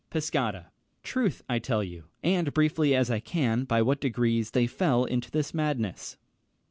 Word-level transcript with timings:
Pescara. 0.09 0.71
Troth, 1.03 1.43
I'll 1.47 1.59
tell 1.59 1.83
you, 1.83 2.05
And 2.23 2.51
briefly 2.55 2.95
as 2.95 3.11
I 3.11 3.19
can, 3.19 3.65
by 3.65 3.83
what 3.83 4.01
degrees 4.01 4.49
They 4.49 4.65
fell 4.65 5.05
into 5.05 5.29
this 5.29 5.53
madness. 5.53 6.17